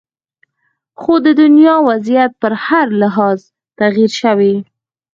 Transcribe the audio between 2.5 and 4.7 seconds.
هر لحاظ تغیر شوې